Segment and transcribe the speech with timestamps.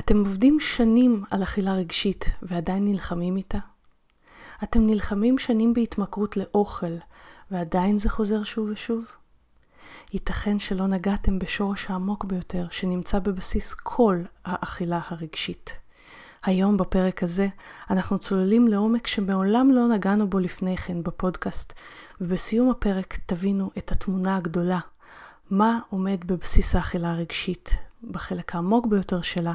[0.00, 3.58] אתם עובדים שנים על אכילה רגשית ועדיין נלחמים איתה?
[4.62, 6.96] אתם נלחמים שנים בהתמכרות לאוכל
[7.50, 9.04] ועדיין זה חוזר שוב ושוב?
[10.12, 15.78] ייתכן שלא נגעתם בשורש העמוק ביותר שנמצא בבסיס כל האכילה הרגשית.
[16.44, 17.48] היום בפרק הזה
[17.90, 21.72] אנחנו צוללים לעומק שמעולם לא נגענו בו לפני כן בפודקאסט,
[22.20, 24.80] ובסיום הפרק תבינו את התמונה הגדולה,
[25.50, 27.74] מה עומד בבסיס האכילה הרגשית,
[28.10, 29.54] בחלק העמוק ביותר שלה,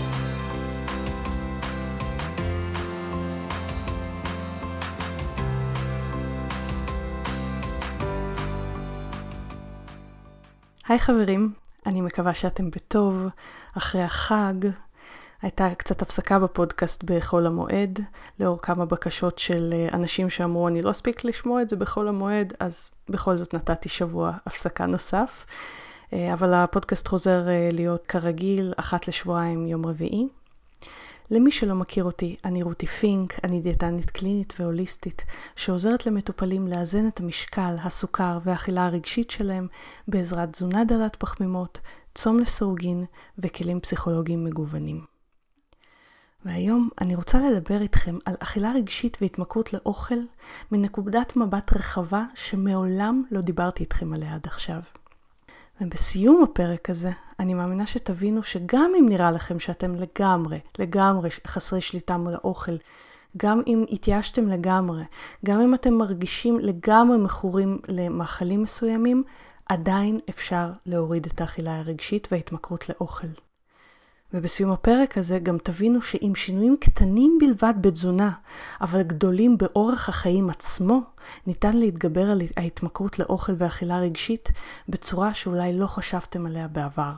[10.91, 11.53] היי חברים,
[11.85, 13.27] אני מקווה שאתם בטוב.
[13.77, 14.53] אחרי החג
[15.41, 17.99] הייתה קצת הפסקה בפודקאסט בחול המועד,
[18.39, 22.53] לאור כמה בקשות של אה, אנשים שאמרו, אני לא אספיק לשמוע את זה בחול המועד,
[22.59, 25.45] אז בכל זאת נתתי שבוע הפסקה נוסף.
[26.13, 30.27] אה, אבל הפודקאסט חוזר אה, להיות כרגיל, אחת לשבועיים, יום רביעי.
[31.31, 37.19] למי שלא מכיר אותי, אני רותי פינק, אני דיאטנית קלינית והוליסטית, שעוזרת למטופלים לאזן את
[37.19, 39.67] המשקל, הסוכר והאכילה הרגשית שלהם
[40.07, 41.79] בעזרת תזונה דלת פחמימות,
[42.15, 43.05] צום לסורגין
[43.37, 45.05] וכלים פסיכולוגיים מגוונים.
[46.45, 50.19] והיום אני רוצה לדבר איתכם על אכילה רגשית והתמכרות לאוכל
[50.71, 54.81] מנקודת מבט רחבה שמעולם לא דיברתי איתכם עליה עד עכשיו.
[55.81, 62.17] ובסיום הפרק הזה, אני מאמינה שתבינו שגם אם נראה לכם שאתם לגמרי, לגמרי חסרי שליטה
[62.17, 62.75] מול האוכל,
[63.37, 65.03] גם אם התייאשתם לגמרי,
[65.45, 69.23] גם אם אתם מרגישים לגמרי מכורים למאכלים מסוימים,
[69.69, 73.27] עדיין אפשר להוריד את האכילה הרגשית וההתמכרות לאוכל.
[74.33, 78.31] ובסיום הפרק הזה גם תבינו שעם שינויים קטנים בלבד בתזונה,
[78.81, 81.01] אבל גדולים באורח החיים עצמו,
[81.47, 84.49] ניתן להתגבר על ההתמכרות לאוכל ואכילה רגשית
[84.89, 87.13] בצורה שאולי לא חשבתם עליה בעבר.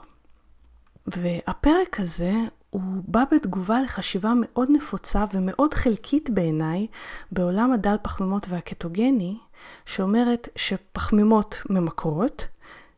[1.07, 2.33] והפרק הזה
[2.69, 6.87] הוא בא בתגובה לחשיבה מאוד נפוצה ומאוד חלקית בעיניי
[7.31, 9.37] בעולם הדל פחמימות והקטוגני,
[9.85, 12.47] שאומרת שפחמימות ממכרות,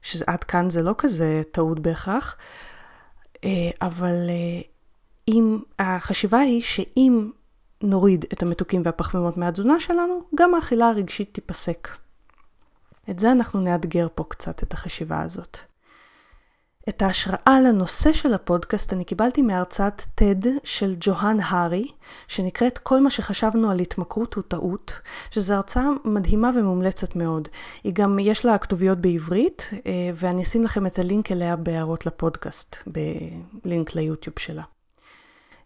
[0.02, 2.38] שעד כאן זה לא כזה טעות בהכרח,
[3.81, 4.61] אבל אה,
[5.28, 7.31] אם, החשיבה היא שאם
[7.83, 11.88] נוריד את המתוקים והפחמימות מהתזונה שלנו, גם האכילה הרגשית תיפסק.
[13.09, 15.57] את זה אנחנו נאתגר פה קצת, את החשיבה הזאת.
[16.90, 21.88] את ההשראה לנושא של הפודקאסט אני קיבלתי מהרצאת TED של ג'והאן הארי,
[22.28, 24.94] שנקראת כל מה שחשבנו על התמכרות הוא טעות,
[25.31, 27.47] שזו הרצאה מדהימה ומומלצת מאוד.
[27.84, 32.75] היא גם, יש לה כתוביות בעברית, אה, ואני אשים לכם את הלינק אליה בהערות לפודקאסט,
[33.63, 34.63] בלינק ליוטיוב שלה.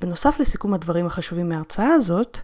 [0.02, 2.38] בנוסף לסיכום הדברים החשובים מההרצאה הזאת,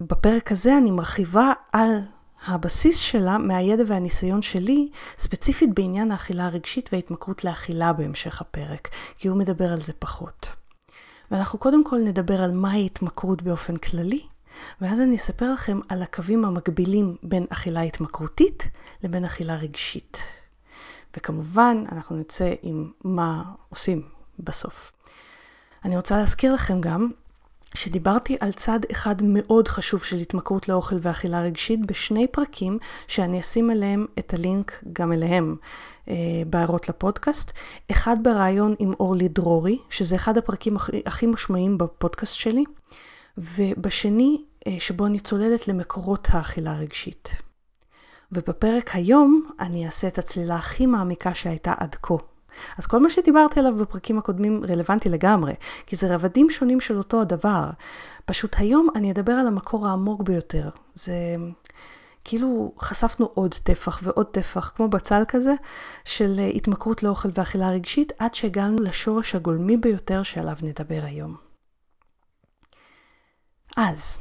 [0.00, 2.00] בפרק הזה אני מרחיבה על
[2.46, 4.88] הבסיס שלה מהידע והניסיון שלי,
[5.18, 8.88] ספציפית בעניין האכילה הרגשית וההתמכרות לאכילה בהמשך הפרק,
[9.18, 10.48] כי הוא מדבר על זה פחות.
[11.30, 14.22] ואנחנו קודם כל נדבר על מהי התמכרות באופן כללי,
[14.80, 18.68] ואז אני אספר לכם על הקווים המקבילים בין אכילה התמכרותית
[19.02, 20.22] לבין אכילה רגשית.
[21.16, 24.02] וכמובן, אנחנו נצא עם מה עושים
[24.38, 24.92] בסוף.
[25.84, 27.10] אני רוצה להזכיר לכם גם
[27.74, 32.78] שדיברתי על צד אחד מאוד חשוב של התמכרות לאוכל ואכילה רגשית בשני פרקים
[33.08, 35.56] שאני אשים אליהם את הלינק גם אליהם
[36.08, 36.14] אה,
[36.46, 37.52] בהערות לפודקאסט.
[37.90, 42.64] אחד בריאיון עם אורלי דרורי, שזה אחד הפרקים הכי, הכי משמעיים בפודקאסט שלי,
[43.38, 47.28] ובשני אה, שבו אני צוללת למקורות האכילה הרגשית.
[48.32, 52.31] ובפרק היום אני אעשה את הצלילה הכי מעמיקה שהייתה עד כה.
[52.78, 55.54] אז כל מה שדיברתי עליו בפרקים הקודמים רלוונטי לגמרי,
[55.86, 57.70] כי זה רבדים שונים של אותו הדבר.
[58.24, 60.68] פשוט היום אני אדבר על המקור העמוק ביותר.
[60.94, 61.14] זה
[62.24, 65.54] כאילו חשפנו עוד טפח ועוד טפח, כמו בצל כזה,
[66.04, 71.36] של התמכרות לאוכל ואכילה רגשית, עד שהגענו לשורש הגולמי ביותר שעליו נדבר היום.
[73.76, 74.18] אז,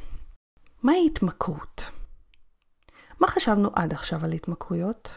[0.84, 1.84] מהי התמכרות?
[3.19, 5.10] מה חשבנו עד עכשיו על התמכרויות?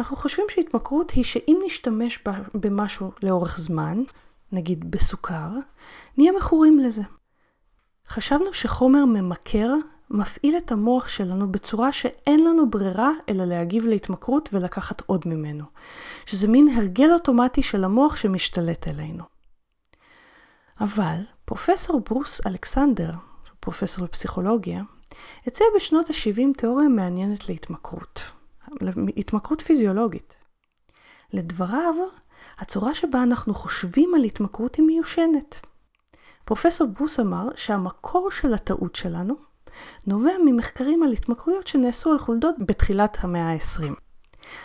[0.00, 2.18] אנחנו חושבים שהתמכרות היא שאם נשתמש
[2.54, 4.02] במשהו לאורך זמן,
[4.52, 5.48] נגיד בסוכר,
[6.18, 7.02] נהיה מכורים לזה.
[8.08, 9.74] חשבנו שחומר ממכר
[10.10, 15.64] מפעיל את המוח שלנו בצורה שאין לנו ברירה אלא להגיב להתמכרות ולקחת עוד ממנו.
[16.26, 19.24] שזה מין הרגל אוטומטי של המוח שמשתלט עלינו.
[20.80, 23.10] אבל פרופסור ברוס אלכסנדר,
[23.60, 24.82] פרופסור לפסיכולוגיה,
[25.46, 28.22] הציע בשנות ה-70 תיאוריה מעניינת להתמכרות.
[29.16, 30.36] התמכרות פיזיולוגית.
[31.32, 31.94] לדבריו,
[32.58, 35.60] הצורה שבה אנחנו חושבים על התמכרות היא מיושנת.
[36.44, 39.34] פרופסור ברוס אמר שהמקור של הטעות שלנו
[40.06, 43.92] נובע ממחקרים על התמכרויות שנעשו על חולדות בתחילת המאה ה-20.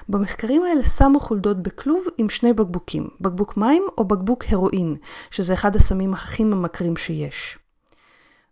[0.09, 4.95] במחקרים האלה שמו חולדות בכלוב עם שני בקבוקים, בקבוק מים או בקבוק הרואין,
[5.31, 7.57] שזה אחד הסמים הכי ממכרים שיש.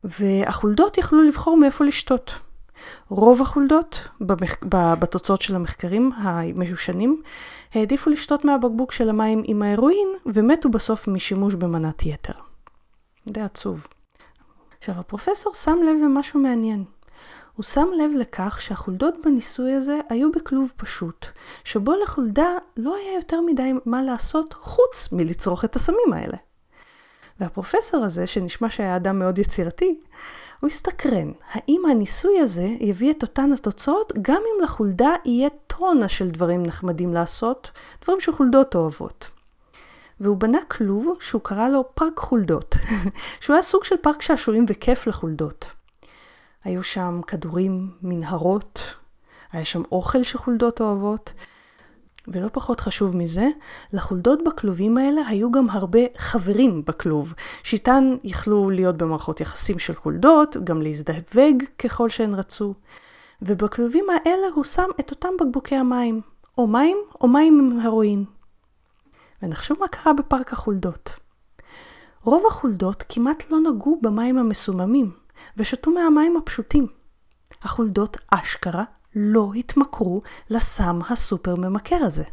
[0.04, 2.32] והחולדות יכלו לבחור מאיפה לשתות.
[3.10, 4.56] רוב החולדות במח...
[5.00, 7.22] בתוצאות של המחקרים המיושנים
[7.74, 12.34] העדיפו לשתות מהבקבוק של המים עם ההרואין ומתו בסוף משימוש במנת יתר.
[13.28, 13.88] די עצוב.
[14.80, 16.84] עכשיו, הפרופסור שם לב למשהו מעניין.
[17.56, 21.26] הוא שם לב לכך שהחולדות בניסוי הזה היו בכלוב פשוט,
[21.64, 26.38] שבו לחולדה לא היה יותר מדי מה לעשות חוץ מלצרוך את הסמים האלה.
[27.40, 30.00] והפרופסור הזה, שנשמע שהיה אדם מאוד יצירתי,
[30.64, 36.30] הוא הסתקרן, האם הניסוי הזה יביא את אותן התוצאות גם אם לחולדה יהיה טונה של
[36.30, 37.72] דברים נחמדים לעשות,
[38.04, 39.30] דברים שחולדות אוהבות.
[40.20, 42.76] והוא בנה כלוב שהוא קרא לו פארק חולדות,
[43.42, 45.66] שהוא היה סוג של פארק שעשועים וכיף לחולדות.
[46.64, 48.84] היו שם כדורים, מנהרות,
[49.52, 51.34] היה שם אוכל שחולדות אוהבות,
[52.28, 53.48] ולא פחות חשוב מזה,
[53.94, 57.34] לחולדות בכלובים האלה היו גם הרבה חברים בכלוב,
[57.64, 62.74] שאיתן יכלו להיות במערכות יחסים של חולדות, גם להזדווג ככל שהן רצו.
[63.42, 66.22] ובכלובים האלה הוא שם את אותם בקבוקי המים,
[66.58, 68.26] או מים או מים עם הרואין.
[69.42, 71.10] ונחשוב מה קרה בפארק החולדות.
[72.24, 75.12] רוב החולדות כמעט לא נגעו במים המסוממים,
[75.58, 76.88] ושתו מהמים הפשוטים.
[77.64, 78.84] החולדות אשכרה
[79.16, 82.24] לא התמכרו לסם הסופר ממכר הזה.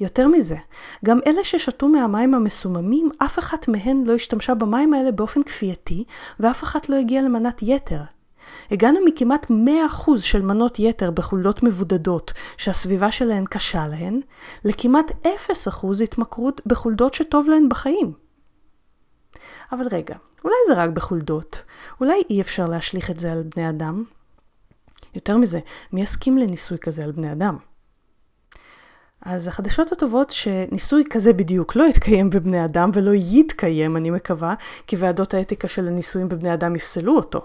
[0.00, 0.56] יותר מזה,
[1.04, 6.04] גם אלה ששתו מהמים המסוממים, אף אחת מהן לא השתמשה במים האלה באופן כפייתי,
[6.40, 8.00] ואף אחת לא הגיעה למנת יתר.
[8.70, 14.20] הגענו מכמעט 100% של מנות יתר בחולדות מבודדות, שהסביבה שלהן קשה להן,
[14.64, 15.26] לכמעט 0%
[16.04, 18.12] התמכרות בחולדות שטוב להן בחיים.
[19.72, 21.62] אבל רגע, אולי זה רק בחולדות.
[22.00, 24.04] אולי אי אפשר להשליך את זה על בני אדם?
[25.14, 25.60] יותר מזה,
[25.92, 27.56] מי יסכים לניסוי כזה על בני אדם?
[29.22, 34.54] אז החדשות הטובות שניסוי כזה בדיוק לא יתקיים בבני אדם ולא יתקיים, אני מקווה,
[34.86, 37.44] כי ועדות האתיקה של הניסויים בבני אדם יפסלו אותו.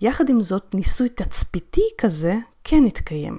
[0.00, 2.34] יחד עם זאת, ניסוי תצפיתי כזה
[2.64, 3.36] כן יתקיים.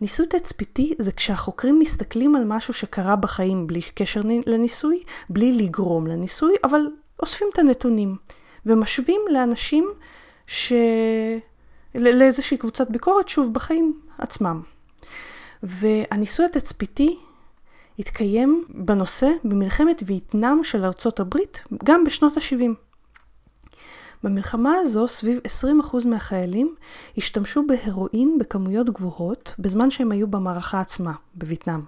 [0.00, 6.54] ניסוי תצפיתי זה כשהחוקרים מסתכלים על משהו שקרה בחיים בלי קשר לניסוי, בלי לגרום לניסוי,
[6.64, 6.80] אבל
[7.22, 8.16] אוספים את הנתונים
[8.66, 9.88] ומשווים לאנשים
[10.46, 10.72] ש...
[11.94, 14.62] לאיזושהי קבוצת ביקורת, שוב, בחיים עצמם.
[15.62, 17.18] והניסוי התצפיתי
[17.98, 22.70] התקיים בנושא במלחמת וייטנאם של ארצות הברית, גם בשנות ה-70.
[24.22, 25.40] במלחמה הזו, סביב
[25.92, 26.74] 20% מהחיילים
[27.16, 31.80] השתמשו בהרואין בכמויות גבוהות, בזמן שהם היו במערכה עצמה, בווייטנאם.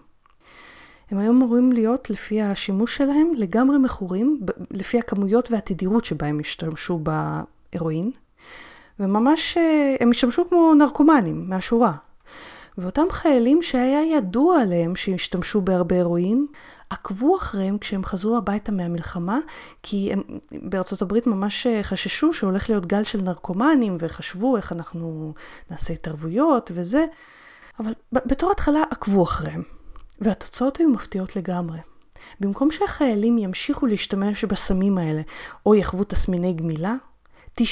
[1.10, 4.40] הם היו אמורים להיות, לפי השימוש שלהם, לגמרי מכורים,
[4.70, 7.00] לפי הכמויות והתדירות שבהם השתמשו
[7.72, 8.10] בהרואין,
[9.00, 11.92] וממש אה, הם השתמשו כמו נרקומנים מהשורה.
[12.78, 16.46] ואותם חיילים שהיה ידוע עליהם שהשתמשו בהרבה אירועים,
[16.90, 19.38] עקבו אחריהם כשהם חזרו הביתה מהמלחמה,
[19.82, 20.22] כי הם
[20.62, 25.34] בארצות הברית ממש אה, חששו שהולך להיות גל של נרקומנים, וחשבו איך אנחנו
[25.70, 27.04] נעשה התערבויות וזה,
[27.80, 29.62] אבל בתור התחלה עקבו אחריהם.
[30.20, 31.78] והתוצאות היו מפתיעות לגמרי.
[32.40, 35.22] במקום שהחיילים ימשיכו להשתמש בסמים האלה,
[35.66, 36.94] או יחוו תסמיני גמילה,
[37.60, 37.62] 95%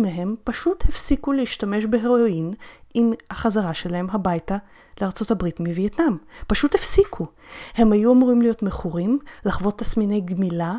[0.00, 2.54] מהם פשוט הפסיקו להשתמש בהרואין
[2.94, 4.56] עם החזרה שלהם הביתה
[5.00, 6.16] לארצות הברית מווייטנאם.
[6.46, 7.26] פשוט הפסיקו.
[7.74, 10.74] הם היו אמורים להיות מכורים, לחוות תסמיני גמילה.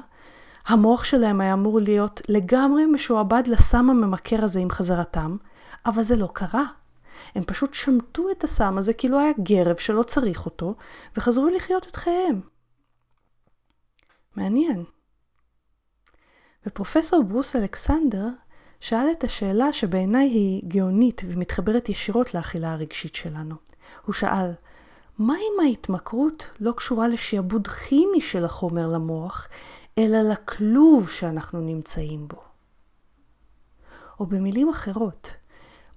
[0.67, 5.37] המוח שלהם היה אמור להיות לגמרי משועבד לסם הממכר הזה עם חזרתם,
[5.85, 6.63] אבל זה לא קרה.
[7.35, 10.75] הם פשוט שמטו את הסם הזה כאילו היה גרב שלא צריך אותו,
[11.17, 12.41] וחזרו לחיות את חייהם.
[14.35, 14.83] מעניין.
[16.67, 18.27] ופרופסור ברוס אלכסנדר
[18.79, 23.55] שאל את השאלה שבעיניי היא גאונית ומתחברת ישירות לאכילה הרגשית שלנו.
[24.05, 24.51] הוא שאל,
[25.17, 29.47] מה אם ההתמכרות לא קשורה לשעבוד כימי של החומר למוח,
[29.97, 32.41] אלא לכלוב שאנחנו נמצאים בו?
[34.19, 35.33] או במילים אחרות,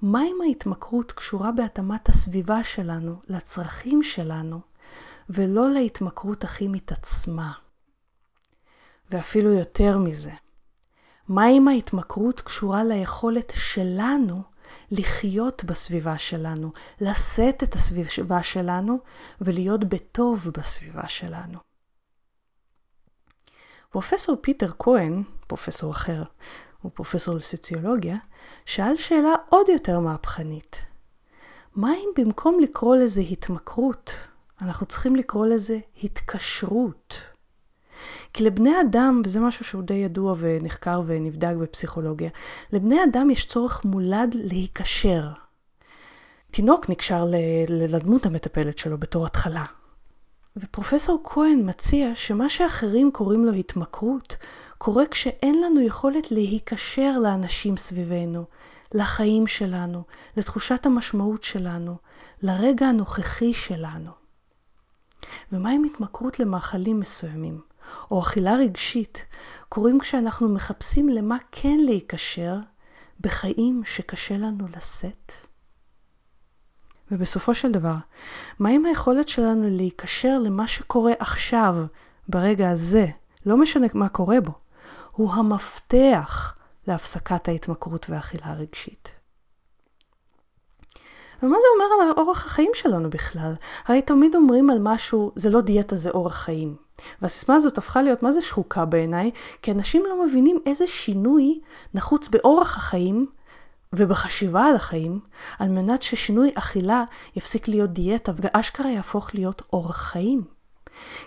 [0.02, 4.60] מה אם ההתמכרות קשורה בהתאמת הסביבה שלנו לצרכים שלנו,
[5.30, 7.52] ולא להתמכרות הכימית עצמה?
[9.10, 10.32] ואפילו יותר מזה,
[11.28, 14.42] מה אם ההתמכרות קשורה ליכולת שלנו
[14.90, 18.98] לחיות בסביבה שלנו, לשאת את הסביבה שלנו
[19.40, 21.58] ולהיות בטוב בסביבה שלנו.
[23.90, 26.22] פרופסור פיטר כהן, פרופסור אחר,
[26.82, 28.16] הוא פרופסור לסוציולוגיה,
[28.64, 30.76] שאל שאלה עוד יותר מהפכנית.
[31.76, 34.10] מה אם במקום לקרוא לזה התמכרות,
[34.60, 37.14] אנחנו צריכים לקרוא לזה התקשרות?
[38.32, 42.30] כי לבני אדם, וזה משהו שהוא די ידוע ונחקר ונבדק בפסיכולוגיה,
[42.72, 45.28] לבני אדם יש צורך מולד להיקשר.
[46.50, 47.24] תינוק נקשר
[47.68, 49.64] לדמות המטפלת שלו בתור התחלה.
[50.56, 54.36] ופרופסור כהן מציע שמה שאחרים קוראים לו התמכרות,
[54.78, 58.44] קורה כשאין לנו יכולת להיקשר לאנשים סביבנו,
[58.94, 60.02] לחיים שלנו,
[60.36, 61.96] לתחושת המשמעות שלנו,
[62.42, 64.10] לרגע הנוכחי שלנו.
[65.52, 67.60] ומה עם התמכרות למאכלים מסוימים,
[68.10, 69.24] או אכילה רגשית,
[69.68, 72.56] קורים כשאנחנו מחפשים למה כן להיקשר
[73.20, 75.32] בחיים שקשה לנו לשאת?
[77.10, 77.94] ובסופו של דבר,
[78.58, 81.76] מה עם היכולת שלנו להיקשר למה שקורה עכשיו,
[82.28, 83.06] ברגע הזה,
[83.46, 84.52] לא משנה מה קורה בו,
[85.12, 86.54] הוא המפתח
[86.86, 89.10] להפסקת ההתמכרות והאכילה הרגשית.
[91.42, 93.54] ומה זה אומר על אורח החיים שלנו בכלל?
[93.84, 96.87] הרי תמיד אומרים על משהו, זה לא דיאטה, זה אורח חיים.
[97.22, 99.30] והסיסמה הזאת הפכה להיות מה זה שחוקה בעיניי,
[99.62, 101.60] כי אנשים לא מבינים איזה שינוי
[101.94, 103.26] נחוץ באורח החיים
[103.92, 105.20] ובחשיבה על החיים,
[105.58, 107.04] על מנת ששינוי אכילה
[107.36, 110.44] יפסיק להיות דיאטה ואשכרה יהפוך להיות אורח חיים.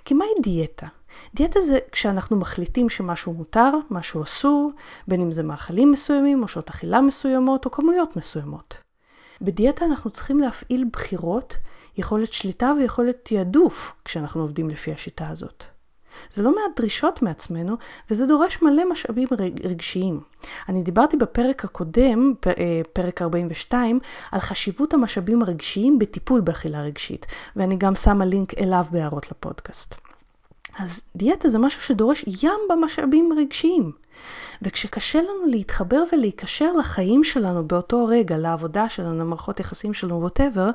[0.05, 0.87] כי מהי דיאטה?
[1.35, 4.71] דיאטה זה כשאנחנו מחליטים שמשהו מותר, משהו אסור,
[5.07, 8.77] בין אם זה מאכלים מסוימים, או שעות אכילה מסוימות, או כמויות מסוימות.
[9.41, 11.57] בדיאטה אנחנו צריכים להפעיל בחירות,
[11.97, 15.63] יכולת שליטה ויכולת תעדוף כשאנחנו עובדים לפי השיטה הזאת.
[16.31, 17.75] זה לא מעט דרישות מעצמנו,
[18.11, 19.27] וזה דורש מלא משאבים
[19.63, 20.19] רגשיים.
[20.69, 23.99] אני דיברתי בפרק הקודם, אה, פרק 42,
[24.31, 29.95] על חשיבות המשאבים הרגשיים בטיפול באכילה רגשית, ואני גם שמה לינק אליו בהערות לפודקאסט.
[30.79, 33.91] אז דיאטה זה משהו שדורש ים במשאבים רגשיים.
[34.61, 40.69] וכשקשה לנו להתחבר ולהיקשר לחיים שלנו באותו רגע, לעבודה שלנו, למערכות יחסים שלנו, ווטאבר,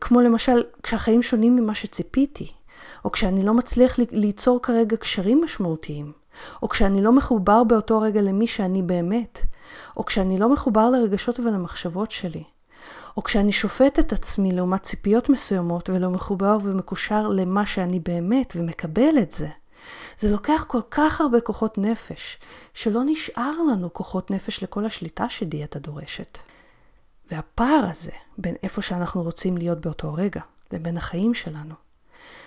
[0.00, 2.52] כמו למשל כשהחיים שונים ממה שציפיתי,
[3.04, 6.12] או כשאני לא מצליח ליצור כרגע קשרים משמעותיים,
[6.62, 9.40] או כשאני לא מחובר באותו רגע למי שאני באמת,
[9.96, 12.44] או כשאני לא מחובר לרגשות ולמחשבות שלי,
[13.16, 19.18] או כשאני שופט את עצמי לעומת ציפיות מסוימות ולא מחובר ומקושר למה שאני באמת ומקבל
[19.22, 19.48] את זה.
[20.18, 22.38] זה לוקח כל כך הרבה כוחות נפש,
[22.74, 26.38] שלא נשאר לנו כוחות נפש לכל השליטה שדיאטה דורשת.
[27.30, 30.40] והפער הזה בין איפה שאנחנו רוצים להיות באותו רגע,
[30.72, 31.74] לבין החיים שלנו,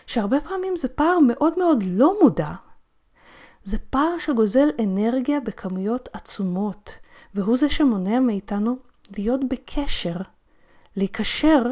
[0.08, 2.52] שהרבה פעמים זה פער מאוד מאוד לא מודע,
[3.64, 6.92] זה פער שגוזל אנרגיה בכמויות עצומות,
[7.36, 8.78] והוא זה שמונע מאיתנו
[9.18, 10.16] להיות בקשר,
[10.96, 11.64] להיקשר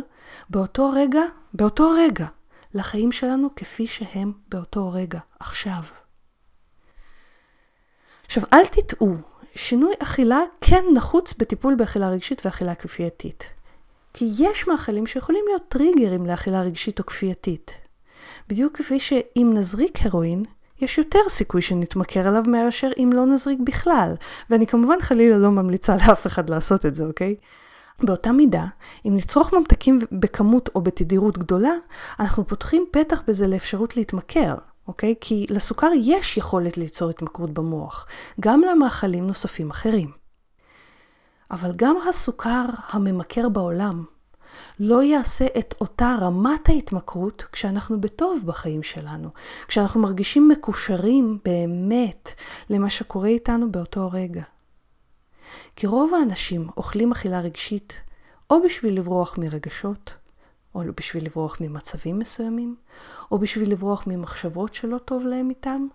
[0.49, 1.21] באותו רגע,
[1.53, 2.27] באותו רגע,
[2.73, 5.83] לחיים שלנו כפי שהם באותו רגע, עכשיו.
[8.25, 9.15] עכשיו, אל תטעו,
[9.55, 13.49] שינוי אכילה כן נחוץ בטיפול באכילה רגשית ואכילה כפייתית.
[14.13, 17.77] כי יש מאכלים שיכולים להיות טריגרים לאכילה רגשית או כפייתית.
[18.49, 20.43] בדיוק כפי שאם נזריק הרואין,
[20.81, 24.13] יש יותר סיכוי שנתמכר עליו מאשר אם לא נזריק בכלל.
[24.49, 27.35] ואני כמובן חלילה לא ממליצה לאף אחד לעשות את זה, אוקיי?
[28.03, 28.65] באותה מידה,
[29.05, 31.73] אם נצרוך ממתקים בכמות או בתדירות גדולה,
[32.19, 34.55] אנחנו פותחים פתח בזה לאפשרות להתמכר,
[34.87, 35.15] אוקיי?
[35.21, 38.07] כי לסוכר יש יכולת ליצור התמכרות במוח,
[38.41, 40.11] גם למאכלים נוספים אחרים.
[41.51, 44.03] אבל גם הסוכר הממכר בעולם
[44.79, 49.29] לא יעשה את אותה רמת ההתמכרות כשאנחנו בטוב בחיים שלנו,
[49.67, 52.29] כשאנחנו מרגישים מקושרים באמת
[52.69, 54.43] למה שקורה איתנו באותו רגע.
[55.75, 57.93] כי רוב האנשים אוכלים אכילה רגשית
[58.49, 60.13] או בשביל לברוח מרגשות,
[60.75, 62.75] או בשביל לברוח ממצבים מסוימים,
[63.31, 65.87] או בשביל לברוח ממחשבות שלא טוב להם איתם,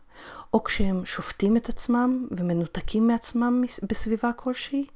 [0.54, 4.86] או כשהם שופטים את עצמם ומנותקים מעצמם בסביבה כלשהי,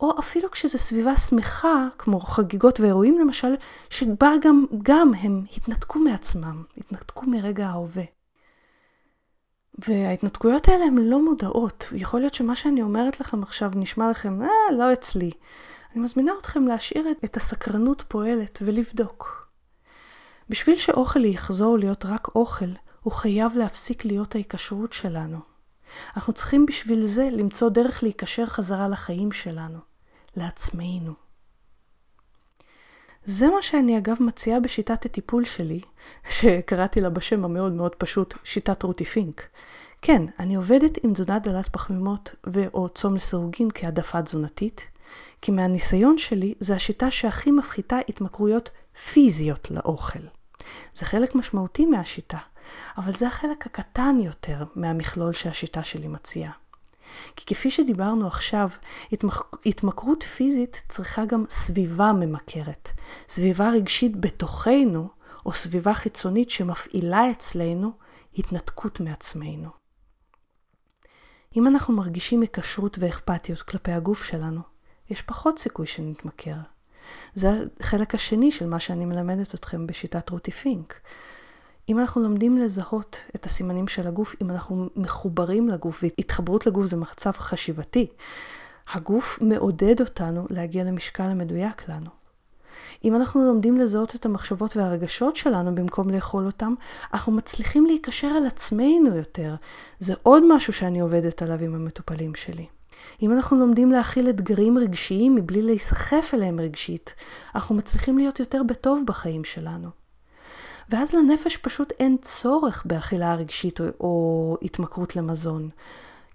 [0.00, 3.54] או אפילו כשזו סביבה שמחה, כמו חגיגות ואירועים למשל,
[3.90, 8.15] שבה גם, גם הם התנתקו מעצמם, התנתקו מרגע ההווה.
[9.88, 11.88] וההתנתקויות האלה הן לא מודעות.
[11.92, 15.30] יכול להיות שמה שאני אומרת לכם עכשיו נשמע לכם, אה, לא אצלי.
[15.92, 19.48] אני מזמינה אתכם להשאיר את, הסקרנות פועלת ולבדוק.
[20.48, 22.70] בשביל שאוכל יחזור להיות רק אוכל,
[23.02, 25.38] הוא חייב להפסיק להיות ההיקשרות שלנו.
[26.16, 29.78] אנחנו צריכים בשביל זה למצוא דרך להיקשר חזרה לחיים שלנו,
[30.36, 31.25] לעצמנו.
[33.26, 35.80] זה מה שאני אגב מציעה בשיטת הטיפול שלי,
[36.36, 39.42] שקראתי לה בשם המאוד מאוד פשוט, שיטת רותי פינק.
[40.02, 44.86] כן, אני עובדת עם תזונה דלת פחמימות ו/או צום לסירוגין כהעדפה תזונתית,
[45.42, 48.70] כי מהניסיון שלי זה השיטה שהכי מפחיתה התמכרויות
[49.12, 50.18] פיזיות לאוכל.
[50.94, 52.38] זה חלק משמעותי מהשיטה,
[52.98, 56.52] אבל זה החלק הקטן יותר מהמכלול שהשיטה שלי מציעה.
[57.36, 58.68] כי כפי שדיברנו עכשיו,
[59.12, 59.56] התמק...
[59.66, 62.90] התמכרות פיזית צריכה גם סביבה ממכרת.
[63.28, 65.08] סביבה רגשית בתוכנו,
[65.46, 67.92] או סביבה חיצונית שמפעילה אצלנו
[68.38, 69.68] התנתקות מעצמנו.
[71.56, 74.60] אם אנחנו מרגישים היקשרות ואכפתיות כלפי הגוף שלנו,
[75.10, 76.56] יש פחות סיכוי שנתמכר.
[77.34, 77.48] זה
[77.80, 81.00] החלק השני של מה שאני מלמדת אתכם בשיטת רותי פינק.
[81.88, 86.96] אם אנחנו לומדים לזהות את הסימנים של הגוף, אם אנחנו מחוברים לגוף, והתחברות לגוף זה
[86.96, 88.06] מצב חשיבתי,
[88.92, 92.10] הגוף מעודד אותנו להגיע למשקל המדויק לנו.
[93.04, 96.74] אם אנחנו לומדים לזהות את המחשבות והרגשות שלנו במקום לאכול אותם,
[97.14, 99.54] אנחנו מצליחים להיקשר על עצמנו יותר.
[99.98, 102.66] זה עוד משהו שאני עובדת עליו עם המטופלים שלי.
[103.22, 107.14] אם אנחנו לומדים להכיל אתגרים רגשיים מבלי להיסחף אליהם רגשית,
[107.54, 110.05] אנחנו מצליחים להיות יותר בטוב בחיים שלנו.
[110.88, 115.70] ואז לנפש פשוט אין צורך באכילה רגשית או, או התמכרות למזון.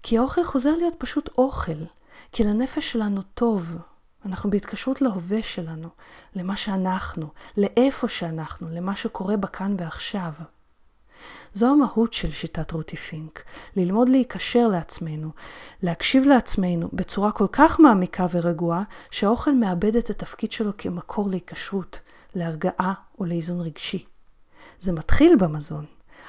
[0.02, 1.84] כי האוכל חוזר להיות פשוט אוכל.
[2.32, 3.76] כי לנפש שלנו טוב.
[4.26, 5.88] אנחנו בהתקשרות להווה שלנו,
[6.34, 10.32] למה שאנחנו, לאיפה שאנחנו, למה שקורה בכאן ועכשיו.
[11.54, 13.42] זו המהות של שיטת רותי פינק,
[13.76, 15.30] ללמוד להיקשר לעצמנו,
[15.82, 22.00] להקשיב לעצמנו בצורה כל כך מעמיקה ורגועה, שהאוכל מאבד את התפקיד שלו כמקור להיקשרות,
[22.34, 24.04] להרגעה או לאיזון רגשי.
[24.82, 25.84] זה מתחיל במזון,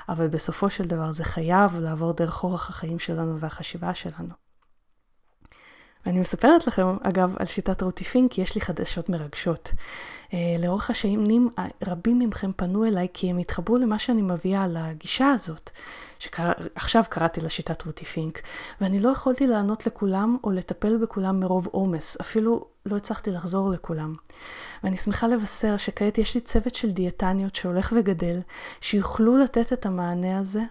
[0.10, 4.34] אבל בסופו של דבר זה חייב לעבור דרך אורח החיים שלנו והחשיבה שלנו.
[6.06, 9.72] ואני מספרת לכם, אגב, על שיטת רותי פינק, כי יש לי חדשות מרגשות.
[10.28, 11.50] Uh, לאורך השנים
[11.88, 15.72] רבים מכם פנו אליי כי הם התחברו למה שאני מביאה על הגישה הזאת,
[16.24, 18.42] שעכשיו קראתי לה שיטת רותי פינק,
[18.82, 24.14] ואני לא יכולתי לענות לכולם או לטפל בכולם מרוב עומס, אפילו לא הצלחתי לחזור לכולם.
[24.84, 28.40] ואני שמחה לבשר שכעת יש לי צוות של דיאטניות שהולך וגדל,
[28.82, 30.62] שיוכלו לתת את המענה הזה.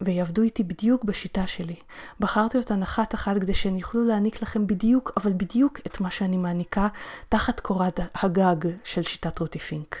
[0.00, 1.76] ויעבדו איתי בדיוק בשיטה שלי.
[2.20, 6.36] בחרתי אותן אחת אחת כדי שהן יוכלו להעניק לכם בדיוק, אבל בדיוק את מה שאני
[6.36, 6.88] מעניקה
[7.28, 9.96] תחת קורת הגג של שיטת רותי פינק.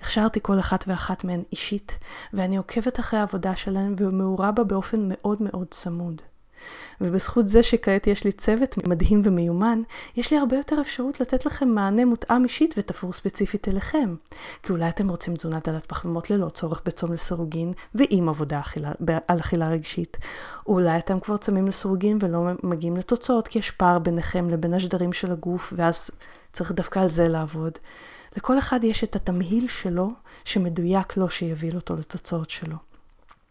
[0.00, 1.98] הכשרתי כל אחת ואחת מהן אישית,
[2.32, 6.22] ואני עוקבת אחרי העבודה שלהן ומעורה בה באופן מאוד מאוד צמוד.
[7.00, 9.82] ובזכות זה שכעת יש לי צוות מדהים ומיומן,
[10.16, 14.14] יש לי הרבה יותר אפשרות לתת לכם מענה מותאם אישית ותפור ספציפית אליכם.
[14.62, 18.92] כי אולי אתם רוצים תזונת דלת פחמימות ללא צורך בצום לסירוגין ועם עבודה אכילה,
[19.28, 20.16] על אכילה רגשית.
[20.66, 25.32] אולי אתם כבר צמים לסירוגין ולא מגיעים לתוצאות כי יש פער ביניכם לבין השדרים של
[25.32, 26.10] הגוף ואז
[26.52, 27.72] צריך דווקא על זה לעבוד.
[28.36, 30.10] לכל אחד יש את התמהיל שלו
[30.44, 32.76] שמדויק לו שיביא אותו לתוצאות שלו.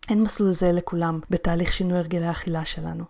[0.10, 3.04] אין מסלול זהה לכולם בתהליך שינוי הרגלי האכילה שלנו.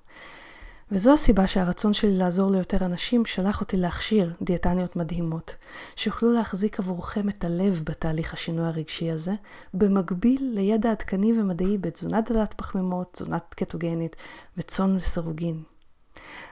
[0.92, 5.56] וזו הסיבה שהרצון שלי לעזור ליותר אנשים שלח אותי להכשיר דיאטניות מדהימות,
[5.96, 9.34] שיוכלו להחזיק עבורכם את הלב בתהליך השינוי הרגשי הזה,
[9.74, 14.16] במקביל לידע עדכני ומדעי בתזונת דלת פחמימות, תזונת קטוגנית
[14.58, 15.75] וצאן לסירוגין.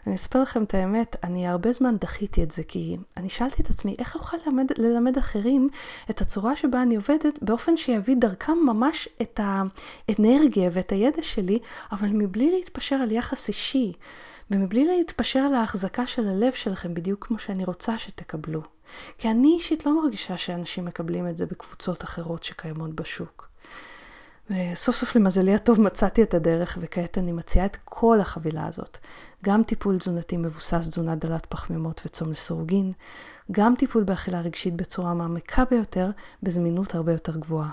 [0.08, 3.70] אני אספר לכם את האמת, אני הרבה זמן דחיתי את זה, כי אני שאלתי את
[3.70, 5.70] עצמי, איך אוכל ללמד, ללמד אחרים
[6.10, 11.60] את הצורה שבה אני עובדת, באופן שיביא דרכם ממש את האנרגיה ואת הידע שלי,
[11.92, 13.94] אבל מבלי להתפשר על יחס אישי,
[14.52, 18.62] ומבלי להתפשר על ההחזקה של הלב שלכם, בדיוק כמו שאני רוצה שתקבלו.
[19.18, 23.53] כי אני אישית לא מרגישה שאנשים מקבלים את זה בקבוצות אחרות שקיימות בשוק.
[24.50, 28.98] וסוף סוף למזלי הטוב מצאתי את הדרך, וכעת אני מציעה את כל החבילה הזאת.
[29.44, 32.92] גם טיפול תזונתי מבוסס תזונה דלת פחמימות וצום לסירוגין,
[33.52, 36.12] גם טיפול באכילה רגשית בצורה מעמיקה ביותר,
[36.44, 37.70] בזמינות הרבה יותר גבוהה.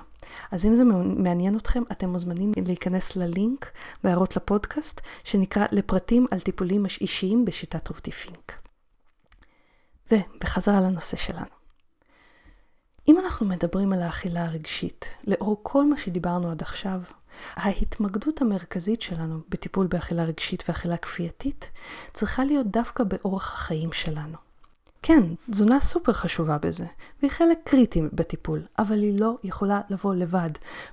[0.51, 3.71] אז אם זה מעניין אתכם, אתם מוזמנים להיכנס ללינק
[4.05, 8.53] בהערות לפודקאסט, שנקרא לפרטים על טיפולים אישיים בשיטת רותי פינק.
[10.13, 11.60] ובחזרה לנושא שלנו.
[13.09, 17.01] אם אנחנו מדברים על האכילה הרגשית, לאור כל מה שדיברנו עד עכשיו,
[17.55, 21.71] ההתמקדות המרכזית שלנו בטיפול באכילה רגשית ואכילה כפייתית
[22.13, 24.37] צריכה להיות דווקא באורח החיים שלנו.
[25.03, 26.85] כן, תזונה סופר חשובה בזה,
[27.21, 30.51] והיא חלק קריטי בטיפול, אבל היא לא יכולה לבוא לבד.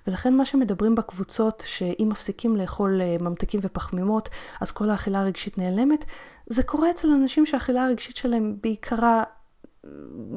[0.07, 4.29] ולכן מה שמדברים בקבוצות, שאם מפסיקים לאכול אה, ממתקים ופחמימות,
[4.61, 6.05] אז כל האכילה הרגשית נעלמת,
[6.47, 9.23] זה קורה אצל אנשים שהאכילה הרגשית שלהם בעיקרה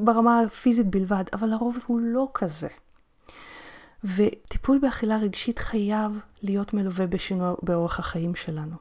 [0.05, 2.69] ברמה הפיזית בלבד, אבל הרוב הוא לא כזה.
[4.05, 8.77] וטיפול באכילה רגשית חייב להיות מלווה בשינוי באורח החיים שלנו.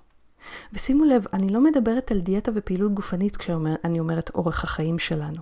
[0.73, 5.41] ושימו לב, אני לא מדברת על דיאטה ופעילות גופנית כשאני אומרת אורח החיים שלנו.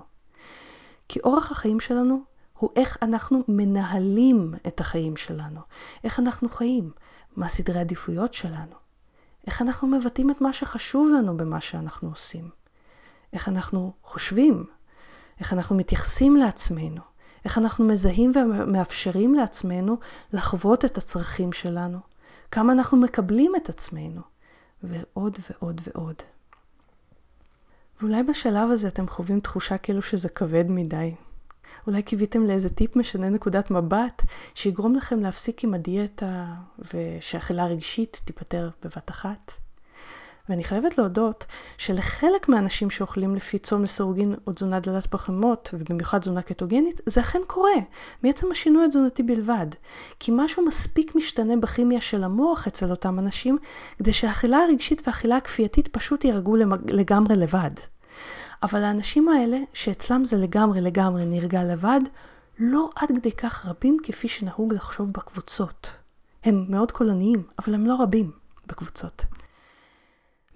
[1.10, 2.22] כי אורח החיים שלנו
[2.58, 5.60] הוא איך אנחנו מנהלים את החיים שלנו,
[6.04, 6.92] איך אנחנו חיים,
[7.36, 8.76] מה סדרי העדיפויות שלנו,
[9.48, 12.50] איך אנחנו מבטאים את מה שחשוב לנו במה שאנחנו עושים,
[13.34, 14.66] איך אנחנו חושבים,
[15.40, 17.02] איך אנחנו מתייחסים לעצמנו,
[17.46, 19.98] איך אנחנו מזהים ומאפשרים לעצמנו
[20.34, 22.00] לחוות את הצרכים שלנו,
[22.52, 24.22] כמה אנחנו מקבלים את עצמנו,
[24.84, 26.16] ועוד ועוד ועוד.
[28.02, 31.16] ואולי בשלב הזה אתם חווים תחושה כאילו שזה כבד מדי.
[31.88, 34.22] אולי קיוויתם לאיזה טיפ משנה נקודת מבט
[34.56, 36.54] שיגרום לכם להפסיק עם הדיאטה
[36.94, 39.52] ושהאכילה רגשית תיפתר בבת אחת.
[40.50, 41.46] ואני חייבת להודות
[41.78, 47.40] שלחלק מהאנשים שאוכלים לפי צום לסירוגין או תזונה דלת פחמות, ובמיוחד תזונה קטוגנית, זה אכן
[47.48, 47.76] קורה,
[48.24, 49.68] מעצם השינוי התזונתי בלבד.
[50.20, 53.58] כי משהו מספיק משתנה בכימיה של המוח אצל אותם אנשים,
[53.98, 56.56] כדי שהאכילה הרגשית והאכילה הכפייתית פשוט יירגעו
[56.88, 57.72] לגמרי לבד.
[58.64, 62.00] אבל האנשים האלה, שאצלם זה לגמרי לגמרי נרגע לבד,
[62.60, 65.90] לא עד כדי כך רבים כפי שנהוג לחשוב בקבוצות.
[66.44, 68.32] הם מאוד קולניים, אבל הם לא רבים
[68.68, 69.26] בקבוצות.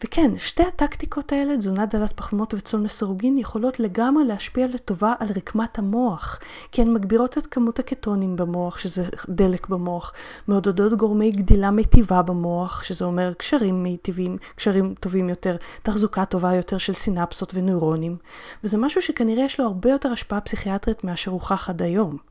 [0.03, 5.79] וכן, שתי הטקטיקות האלה, תזונה דלת פחמימות וצאן לסירוגין, יכולות לגמרי להשפיע לטובה על רקמת
[5.79, 6.39] המוח,
[6.71, 10.13] כי הן מגבירות את כמות הקטונים במוח, שזה דלק במוח,
[10.47, 16.77] מעודדות גורמי גדילה מיטיבה במוח, שזה אומר קשרים מיטיבים, קשרים טובים יותר, תחזוקה טובה יותר
[16.77, 18.17] של סינפסות ונוירונים,
[18.63, 22.30] וזה משהו שכנראה יש לו הרבה יותר השפעה פסיכיאטרית מאשר הוכח עד היום.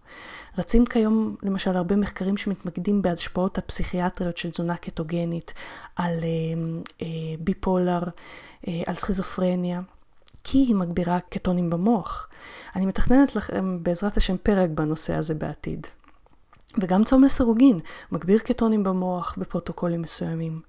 [0.61, 5.55] רצים כיום למשל הרבה מחקרים שמתמקדים בהשפעות הפסיכיאטריות של תזונה קטוגנית
[5.97, 6.29] על אה,
[7.03, 7.07] אה,
[7.41, 8.03] ביפולר,
[8.69, 9.81] אה, על סכיזופרניה.
[10.45, 12.29] כי היא מגבירה קטונים במוח.
[12.77, 15.87] אני מתכננת לכם בעזרת השם פרק בנושא הזה בעתיד.
[16.81, 17.79] וגם צום לסירוגין
[18.13, 20.61] מגביר קטונים במוח בפרוטוקולים מסוימים.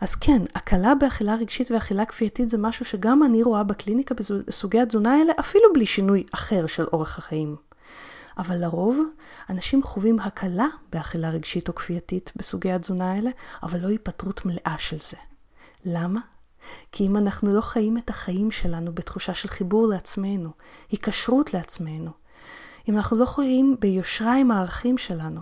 [0.00, 4.14] אז כן, הקלה באכילה רגשית ואכילה כפייתית זה משהו שגם אני רואה בקליניקה
[4.48, 7.65] בסוגי התזונה האלה, אפילו בלי שינוי אחר של אורח החיים.
[8.38, 8.98] אבל לרוב
[9.50, 13.30] אנשים חווים הקלה באכילה רגשית או כפייתית בסוגי התזונה האלה,
[13.62, 15.16] אבל לא היפטרות מלאה של זה.
[15.84, 16.20] למה?
[16.92, 20.50] כי אם אנחנו לא חיים את החיים שלנו בתחושה של חיבור לעצמנו,
[20.90, 22.10] היקשרות לעצמנו,
[22.88, 25.40] אם אנחנו לא חיים ביושרה עם הערכים שלנו,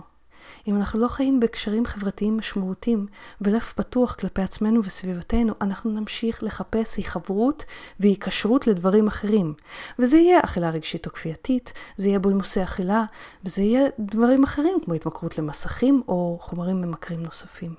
[0.67, 3.07] אם אנחנו לא חיים בקשרים חברתיים משמעותיים
[3.41, 7.65] ולב פתוח כלפי עצמנו וסביבתנו, אנחנו נמשיך לחפש היחברות
[7.99, 9.53] והיקשרות לדברים אחרים.
[9.99, 13.03] וזה יהיה אכילה רגשית או כפייתית, זה יהיה בולמוסי אכילה,
[13.45, 17.75] וזה יהיה דברים אחרים כמו התמכרות למסכים או חומרים ממכרים נוספים.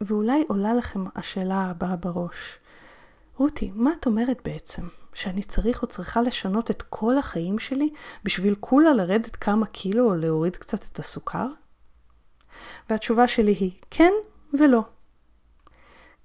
[0.00, 2.58] ואולי עולה לכם השאלה הבאה בראש,
[3.36, 4.82] רותי, מה את אומרת בעצם?
[5.14, 7.90] שאני צריך או צריכה לשנות את כל החיים שלי
[8.24, 11.46] בשביל כולה לרדת כמה קילו או להוריד קצת את הסוכר?
[12.90, 14.12] והתשובה שלי היא כן
[14.58, 14.82] ולא.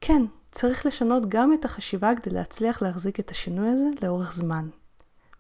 [0.02, 4.70] כן, צריך לשנות גם את החשיבה כדי להצליח להחזיק את השינוי הזה לאורך זמן,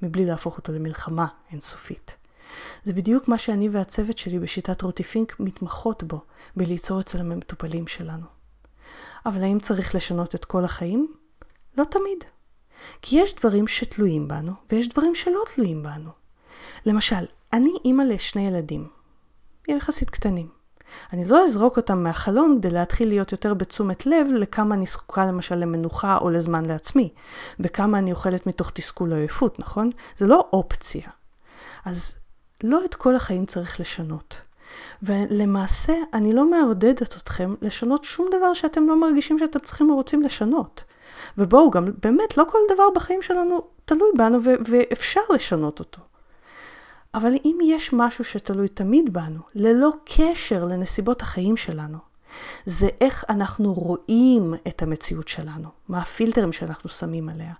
[0.01, 2.17] מבלי להפוך אותו למלחמה אינסופית.
[2.83, 6.21] זה בדיוק מה שאני והצוות שלי בשיטת רותי פינק מתמחות בו,
[6.55, 8.25] בליצור אצל המטופלים שלנו.
[9.25, 11.13] אבל האם צריך לשנות את כל החיים?
[11.77, 12.32] לא תמיד.
[13.01, 16.09] כי יש דברים שתלויים בנו, ויש דברים שלא תלויים בנו.
[16.85, 18.87] למשל, אני אימא לשני ילדים,
[19.67, 20.49] יחסית קטנים.
[21.13, 25.55] אני לא אזרוק אותם מהחלון כדי להתחיל להיות יותר בתשומת לב לכמה אני זקוקה למשל
[25.55, 27.13] למנוחה או לזמן לעצמי,
[27.59, 29.89] וכמה אני אוכלת מתוך תסכול או עייפות, נכון?
[30.17, 31.09] זה לא אופציה.
[31.85, 32.15] אז
[32.63, 34.35] לא את כל החיים צריך לשנות.
[35.03, 40.21] ולמעשה, אני לא מעודדת אתכם לשנות שום דבר שאתם לא מרגישים שאתם צריכים או רוצים
[40.21, 40.83] לשנות.
[41.37, 46.01] ובואו, גם באמת לא כל דבר בחיים שלנו תלוי בנו ואפשר לשנות אותו.
[47.13, 51.97] אבל אם יש משהו שתלוי תמיד בנו, ללא קשר לנסיבות החיים שלנו,
[52.65, 57.53] זה איך אנחנו רואים את המציאות שלנו, מה הפילטרים שאנחנו שמים עליה,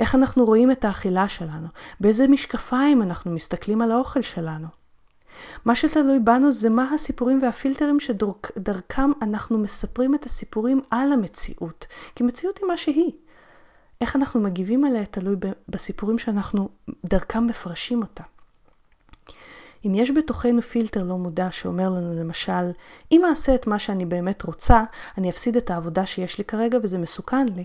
[0.00, 1.66] איך אנחנו רואים את האכילה שלנו,
[2.00, 4.66] באיזה משקפיים אנחנו מסתכלים על האוכל שלנו.
[5.64, 11.86] מה שתלוי בנו זה מה הסיפורים והפילטרים שדרכם אנחנו מספרים את הסיפורים על המציאות.
[12.14, 13.12] כי מציאות היא מה שהיא.
[14.00, 15.36] איך אנחנו מגיבים עליה תלוי
[15.68, 16.68] בסיפורים שאנחנו
[17.04, 18.22] דרכם מפרשים אותה.
[19.86, 22.70] אם יש בתוכנו פילטר לא מודע שאומר לנו למשל,
[23.12, 24.84] אם אעשה את מה שאני באמת רוצה,
[25.18, 27.64] אני אפסיד את העבודה שיש לי כרגע וזה מסוכן לי,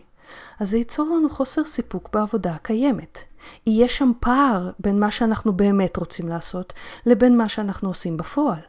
[0.59, 3.19] אז זה ייצור לנו חוסר סיפוק בעבודה הקיימת.
[3.67, 6.73] יהיה שם פער בין מה שאנחנו באמת רוצים לעשות
[7.05, 8.59] לבין מה שאנחנו עושים בפועל.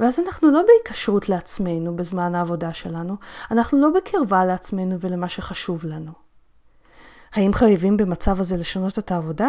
[0.00, 3.16] ואז אנחנו לא בהיקשרות לעצמנו בזמן העבודה שלנו,
[3.50, 6.12] אנחנו לא בקרבה לעצמנו ולמה שחשוב לנו.
[7.32, 9.48] האם חייבים במצב הזה לשנות את העבודה?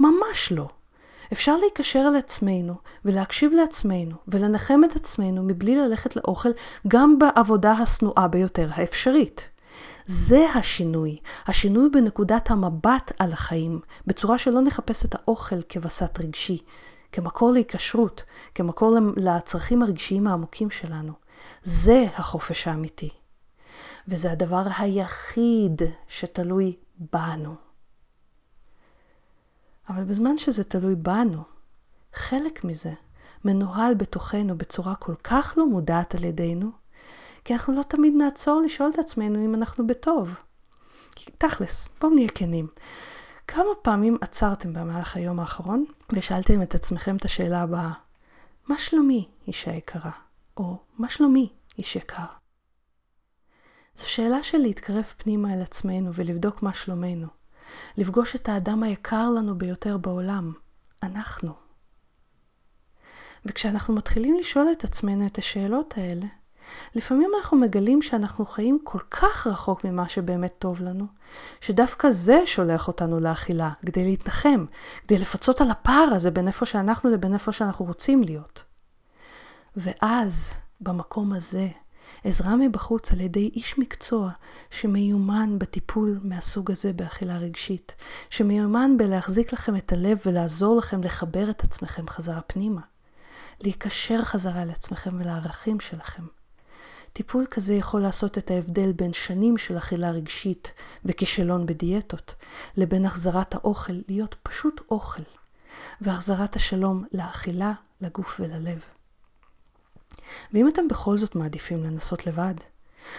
[0.00, 0.68] ממש לא.
[1.32, 2.74] אפשר להיקשר על עצמנו
[3.04, 6.48] ולהקשיב לעצמנו ולנחם את עצמנו מבלי ללכת לאוכל
[6.88, 9.48] גם בעבודה השנואה ביותר האפשרית.
[10.10, 16.58] זה השינוי, השינוי בנקודת המבט על החיים, בצורה שלא נחפש את האוכל כווסת רגשי,
[17.12, 18.22] כמקור להיקשרות,
[18.54, 21.12] כמקור לצרכים הרגשיים העמוקים שלנו.
[21.62, 23.10] זה החופש האמיתי.
[24.08, 26.76] וזה הדבר היחיד שתלוי
[27.12, 27.54] בנו.
[29.88, 31.42] אבל בזמן שזה תלוי בנו,
[32.14, 32.92] חלק מזה
[33.44, 36.70] מנוהל בתוכנו בצורה כל כך לא מודעת על ידינו,
[37.48, 40.34] כי אנחנו לא תמיד נעצור לשאול את עצמנו אם אנחנו בטוב.
[41.38, 42.66] תכלס, בואו נהיה כנים.
[43.46, 47.92] כמה פעמים עצרתם במהלך היום האחרון ושאלתם את עצמכם את השאלה הבאה,
[48.66, 50.10] מה שלומי, אישה יקרה?
[50.56, 52.24] או מה שלומי, איש יקר?
[53.94, 57.26] זו שאלה של להתקרב פנימה אל עצמנו ולבדוק מה שלומנו.
[57.96, 60.52] לפגוש את האדם היקר לנו ביותר בעולם,
[61.02, 61.52] אנחנו.
[63.44, 66.26] וכשאנחנו מתחילים לשאול את עצמנו את השאלות האלה,
[66.94, 71.06] לפעמים אנחנו מגלים שאנחנו חיים כל כך רחוק ממה שבאמת טוב לנו,
[71.60, 74.64] שדווקא זה שולח אותנו לאכילה, כדי להתנחם,
[75.02, 78.62] כדי לפצות על הפער הזה בין איפה שאנחנו לבין איפה שאנחנו רוצים להיות.
[79.76, 80.50] ואז,
[80.80, 81.68] במקום הזה,
[82.24, 84.30] עזרה מבחוץ על ידי איש מקצוע
[84.70, 87.94] שמיומן בטיפול מהסוג הזה באכילה רגשית,
[88.30, 92.80] שמיומן בלהחזיק לכם את הלב ולעזור לכם לחבר את עצמכם חזרה פנימה,
[93.60, 96.37] להיקשר חזרה לעצמכם ולערכים שלכם.
[97.18, 100.72] טיפול כזה יכול לעשות את ההבדל בין שנים של אכילה רגשית
[101.04, 102.34] וכישלון בדיאטות,
[102.76, 105.22] לבין החזרת האוכל להיות פשוט אוכל,
[106.00, 108.78] והחזרת השלום לאכילה, לגוף וללב.
[110.52, 112.54] ואם אתם בכל זאת מעדיפים לנסות לבד,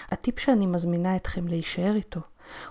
[0.09, 2.21] הטיפ שאני מזמינה אתכם להישאר איתו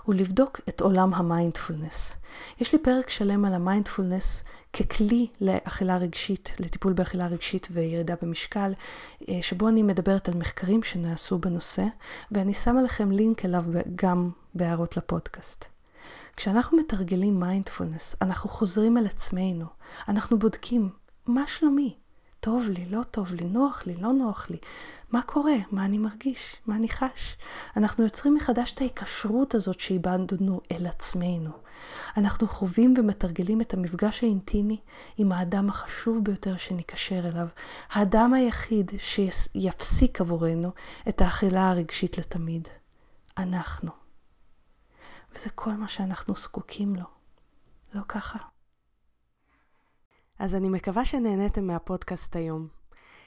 [0.03, 2.15] הוא לבדוק את עולם המיינדפולנס.
[2.59, 8.73] יש לי פרק שלם על המיינדפולנס ככלי לאכילה רגשית, לטיפול באכילה רגשית וירידה במשקל,
[9.29, 11.85] אה, שבו אני מדברת על מחקרים שנעשו בנושא,
[12.31, 13.63] ואני שמה לכם לינק אליו
[13.95, 15.65] גם בהערות לפודקאסט.
[16.35, 19.65] כשאנחנו מתרגלים מיינדפולנס, אנחנו חוזרים אל עצמנו,
[20.07, 20.89] אנחנו בודקים
[21.27, 21.95] מה שלומי,
[22.39, 24.57] טוב לי, לא טוב לי, נוח לי, לא נוח לי.
[25.11, 25.55] מה קורה?
[25.71, 26.55] מה אני מרגיש?
[26.65, 27.37] מה אני חש?
[27.77, 31.51] אנחנו יוצרים מחדש את ההיקשרות הזאת שאיבדנו אל עצמנו.
[32.17, 34.79] אנחנו חווים ומתרגלים את המפגש האינטימי
[35.17, 37.47] עם האדם החשוב ביותר שניקשר אליו,
[37.89, 40.71] האדם היחיד שיפסיק עבורנו
[41.09, 42.67] את האכילה הרגשית לתמיד.
[43.37, 43.91] אנחנו.
[45.35, 47.05] וזה כל מה שאנחנו זקוקים לו.
[47.93, 48.39] לא ככה?
[50.39, 52.67] אז אני מקווה שנהניתם מהפודקאסט היום.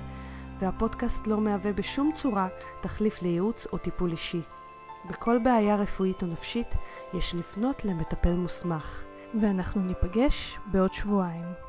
[0.61, 2.49] והפודקאסט לא מהווה בשום צורה
[2.81, 4.41] תחליף לייעוץ או טיפול אישי.
[5.11, 6.75] בכל בעיה רפואית או נפשית
[7.15, 9.03] יש לפנות למטפל מוסמך.
[9.41, 11.66] ואנחנו ניפגש בעוד שבועיים.